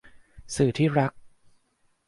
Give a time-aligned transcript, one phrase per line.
[0.55, 1.11] สื่อที่รัก